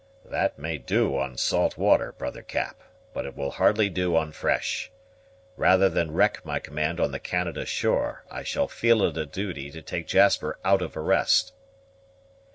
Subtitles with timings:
[0.25, 2.81] "That may do on salt water, brother Cap,
[3.13, 4.89] but it will hardly do on fresh.
[5.55, 9.69] Rather than wreck my command on the Canada shore, I shall feel it a duty
[9.69, 11.53] to take Jasper out of arrest."